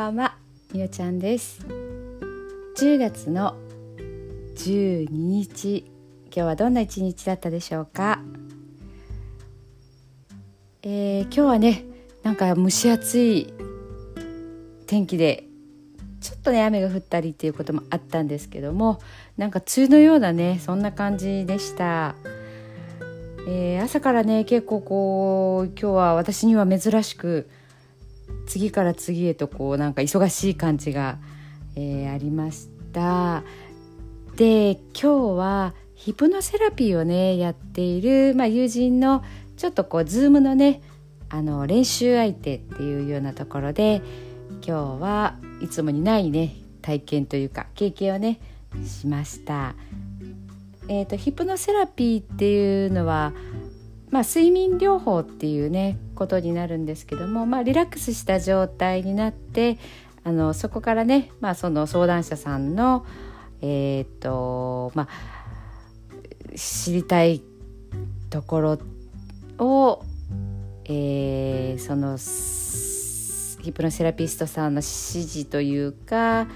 [0.00, 0.34] ばんは
[0.72, 1.60] みおちゃんです。
[2.78, 3.54] 10月の
[4.56, 5.84] 12日
[6.28, 8.22] 今日はどんな一日だったでしょうか、
[10.82, 11.84] えー、今日はね
[12.22, 13.52] なんか蒸し暑い
[14.86, 15.44] 天気で
[16.22, 19.00] ちょっとね雨が降ったりっていうこともあったんですけども
[19.36, 22.14] なんか梅雨のようなねそんな感じでした、
[23.46, 27.50] えー、朝からね結構こう今日は私には珍しく
[28.50, 31.18] 次から次へとこうなんか忙しい感じが、
[31.76, 33.44] えー、ありました
[34.34, 39.22] で今日はヒプノセラピーをねやっている、まあ、友人の
[39.56, 40.82] ちょっとこうズームのね
[41.28, 44.02] あの練習相手っていうようなところで
[44.66, 48.40] 今日はいつもにないね体験というか経験をね
[48.84, 49.74] しました。
[50.88, 53.32] えーと、とヒプノセラピーっていうのは
[54.10, 59.78] まあ、睡眠療法っていうねことになるんですけども、まあ、リラックスした状態になって
[60.24, 63.06] あのそこからね、まあ、その相談者さんの
[63.62, 65.08] え、ー、とまあ
[66.56, 67.42] 知りたい
[68.30, 68.78] ところ
[69.58, 70.04] を、
[70.84, 72.16] えー、その
[73.62, 74.86] ヒプノセラピストさんの指
[75.28, 76.46] 示というか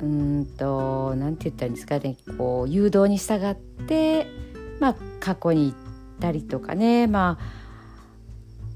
[0.00, 3.54] うんと何て言ったらいいんですかねこう誘導に従っ
[3.86, 4.26] て、
[4.78, 5.87] まあ、過去に行って
[6.18, 7.06] ったりとかね。
[7.06, 7.68] まあ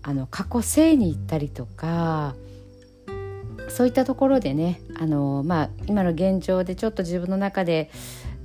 [0.03, 2.35] あの過去性に行ったりとか
[3.69, 7.91] そういったところでねあの、まあ、今の現状でちょっと自分の中で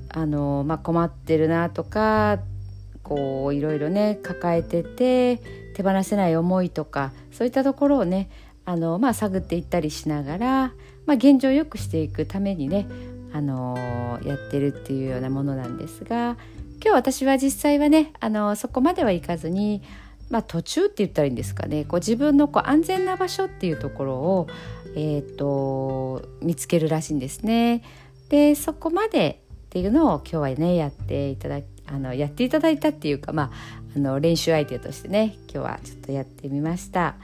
[0.09, 2.39] あの、まあ、困ってるなとか
[3.03, 5.37] こういろいろね抱えてて
[5.75, 8.29] 手放せない思いとかそういったところをね
[8.65, 10.73] あの、まあ、探っていったりしながら、
[11.05, 12.87] まあ、現状を良くしていくためにね
[13.33, 16.37] あのやってるっていうようなものなんですが
[16.87, 19.81] 今日私は実際はねあのそこまではいかずに、
[20.29, 24.47] まあ、途中って言ったらいいんですかねこう自分のこう安全な場所っていうところを、
[24.95, 27.83] えーと、見つけるらしいんですね。
[28.29, 33.51] でそこまでっていうのを今日はねやっていただあのやっていただいたっていうか、まあ、
[33.97, 37.15] あの練習相手としてね今日はちょっとやってみました。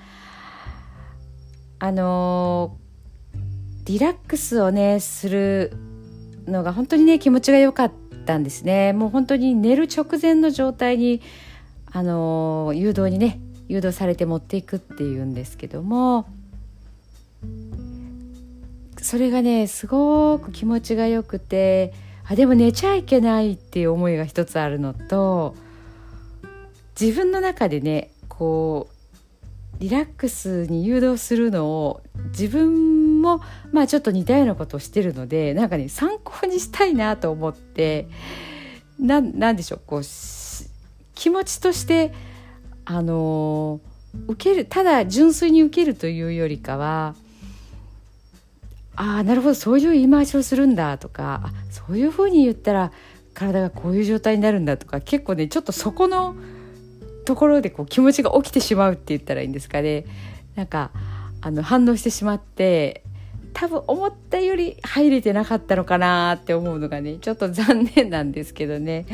[1.79, 2.77] あの
[3.85, 5.71] リラックスをねする
[6.47, 7.91] のが本当にね気持ちが良かっ
[8.23, 8.93] たんですね。
[8.93, 11.21] もう本当に寝る直前の状態に
[11.91, 16.25] あの誘導にね誘導されて持っていくっていうんですけども
[19.01, 21.93] それがねすごく気持ちがよくて
[22.25, 25.55] あでも寝ちゃいけないっていう思いが一つあるのと
[26.99, 33.41] 自分の中でねこうリラックスに誘導するのを自分も
[33.71, 38.07] まあちょっと似たようなことをしてるのでなんかね参考にしたいなと思って
[38.99, 40.01] なんでしょうこう
[41.15, 42.13] 気持ちとして
[42.85, 43.81] あの
[44.27, 47.15] 受けるただ純粋に受けるというよりかは
[48.95, 52.91] ああなるほどそういう言い回しをするんだとかそういうふうに言ったら
[53.33, 56.35] 体がこういう状態になるんだとか結構ねちょっとそこの
[57.25, 60.05] ところでこう気持ちが起きてしまうって言ったらいいんですかね。
[60.55, 60.91] なんか
[61.41, 63.03] あの反応してしまって
[63.53, 69.05] 多分思ったより入れてなかったのかなって思うのがねちょっと残念なんですけどね。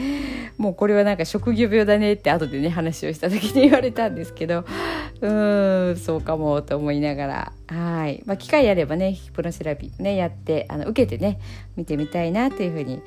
[0.57, 4.65] もうこれはなんか職業病だねって後でね話をした時に言われたんですけど。
[5.21, 7.53] うーんそうかもと思いながら。
[7.67, 11.39] はい、まあ、機会あればねヒプノセラピーねやってあの受けてね
[11.75, 13.01] 見てみたいなというふうに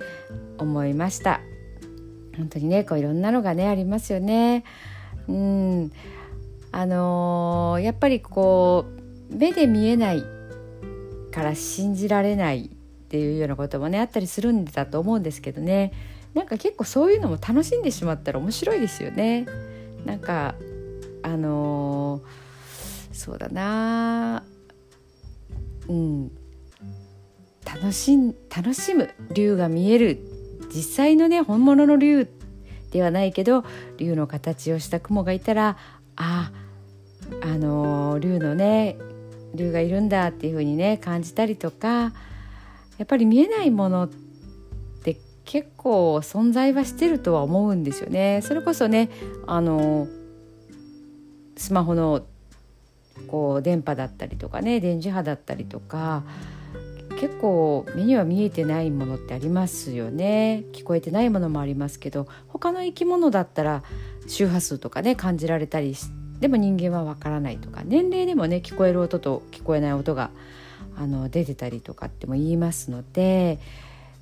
[0.58, 1.40] 思いました。
[2.36, 4.64] 本当にねこういろんなのがねありますよね。
[5.28, 5.92] うん。
[6.74, 8.86] あのー、やっぱりこ
[9.30, 10.24] う目で見えない
[11.32, 12.68] から信じられないっ
[13.08, 15.92] ていうようなこともねあったりするんだと思うんですけどね。
[16.34, 19.46] なんか結構そういうのも楽しんでしまったら面白いですよね。
[20.06, 20.54] なんか
[21.22, 24.44] あのー、そうだな。
[25.88, 26.30] うん。
[27.64, 30.20] 楽しん楽しむ竜が見える。
[30.74, 32.28] 実際のね本物の竜
[32.92, 33.64] ではないけど
[33.98, 35.76] 竜の形をした雲がいたら
[36.16, 36.50] あ
[37.42, 38.96] あのー、竜のね
[39.54, 42.12] 竜がいるんだっていう風にね感じたりとか
[42.98, 44.08] やっぱり見えないものっ
[45.02, 48.40] て結構存在はしてるとは思うんですよね。
[48.42, 49.10] それこそね
[49.46, 50.06] あの
[51.56, 52.24] スマホの
[53.28, 56.24] こう電波だったりとかね電磁波だったりとか
[57.20, 63.82] 結構目には見えてないものってありますよね聞こえてないものもありますけど他の生き物だったら
[64.26, 70.30] 周波数とかね感じられたりしてでも人間はわからないとか年齢でもね聞こえる音と聞こえない音が
[70.96, 73.60] あの出てたりとかっても言いますので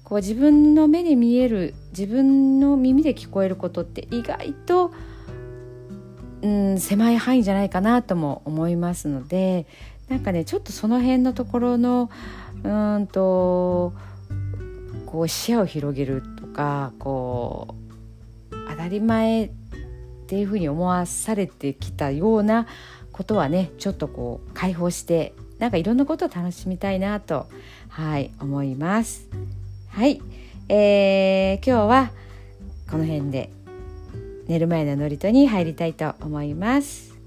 [0.05, 4.93] こう自分の目で見える自分の耳で聞こえることって意外と、
[6.43, 9.67] うん、狭い範囲じゃないかなとも思いますので
[10.11, 12.11] なんかねちょっとその辺のところの
[12.65, 13.95] うんと
[15.07, 17.75] こう視野を広げるとかこ
[18.51, 19.53] う当たり前
[20.31, 22.69] っていうふうに思わされてきたような
[23.11, 27.49] ことはねちょっとこう解放してなんかいろんなことを楽しみたいなと
[27.89, 29.29] はい思います。
[29.89, 30.23] はい、
[30.69, 32.13] えー、今日は
[32.89, 33.51] この辺で
[34.47, 37.19] 寝る前の祝詞に入りたいと思います。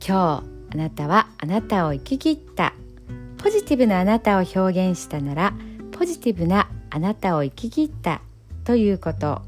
[0.00, 2.72] 今日あなたはあなたを生き切った。
[3.36, 4.58] ポジティブなあなたを表
[4.90, 5.52] 現したなら
[5.92, 8.22] ポジティブなあなたを生き切った
[8.64, 9.47] ということ。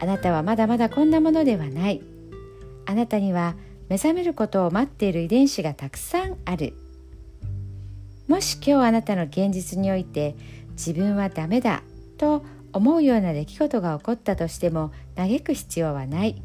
[0.00, 2.02] あなたはまだまだこんなものではない。
[2.86, 3.54] あなたには
[3.88, 6.74] 目覚めることを待っている遺伝子がたくさんある。
[8.26, 10.34] もし今日あなたの現実において
[10.72, 11.82] 自分はダメだ
[12.16, 16.42] と思うような出来事が起こったとしても嘆く必要はない。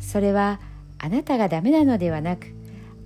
[0.00, 0.60] それは
[0.98, 2.48] あなたがダメなのではなく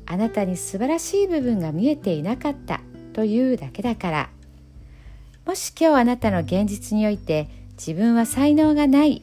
[0.07, 2.81] あなたに素晴らしい部分が見えていなかった
[3.13, 4.31] というだけだから。
[5.47, 9.23] もし今日あなたの現実において自分は才能がない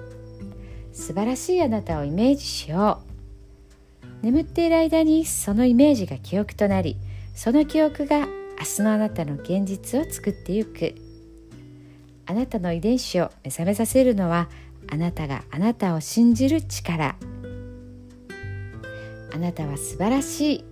[0.93, 3.01] 素晴らしいあなたをイメージしよ
[4.21, 4.25] う。
[4.25, 6.97] 眠っている間にそのイメージが記憶となり
[7.33, 8.27] その記憶が明
[8.77, 10.95] 日のあなたの現実を作ってゆく。
[12.27, 14.47] あなたの遺伝子を目覚めさせるのは
[14.91, 17.15] あなたがあなたを信じる力。
[19.33, 20.65] あなたは素晴らしい。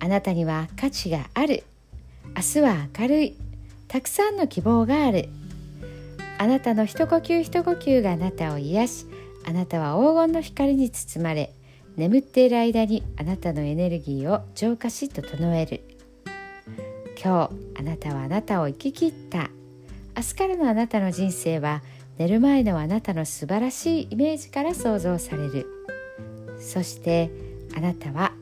[0.00, 1.62] あなたには価値がある。
[2.34, 3.36] 明日は明るい。
[3.86, 5.28] たくさんの希望がある。
[6.38, 9.06] あなたの一呼吸一呼吸があなたを癒し
[9.46, 11.52] あなたは黄金の光に包まれ
[11.96, 15.82] 眠っている間にあなたのエネルギーを浄化し整える。
[17.22, 19.50] 今日あなたはあなたを生き切った。
[20.16, 21.82] 明日からのあなたの人生は
[22.18, 25.66] 寝る前のあなたの素晴らしいイメージから想像される。
[26.58, 27.30] そして
[27.76, 28.32] あなたは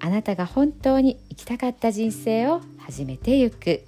[0.00, 3.82] あなたが本当に生きたかった人生を始めてゆく。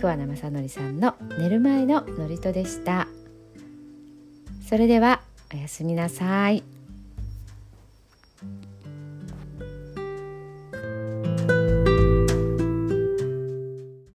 [0.00, 3.08] 桑名正則さんの寝る前の祝詞でした。
[4.68, 5.22] それでは
[5.54, 6.77] おやすみなさい。